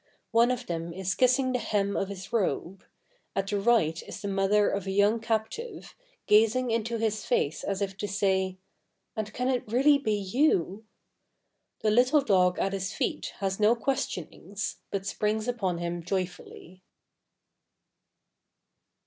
[0.31, 2.83] One of them is kissing the hem of his robe.
[3.35, 7.83] At the right is the mother of a young captive, gazing into his face as
[7.83, 8.57] if to say,
[9.15, 10.85] "And can it really be you?"
[11.83, 16.81] The little dog at his feet has no questionings, but springs upon him joyfully.